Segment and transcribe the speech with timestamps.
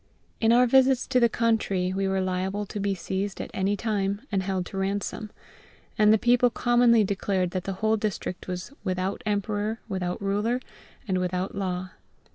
[0.39, 4.21] In our visits to the country we were liable to be seized at any time
[4.31, 5.29] and held to ransom;
[5.95, 10.59] and the people commonly declared that the whole district was "without emperor, without ruler,
[11.07, 11.91] and without law."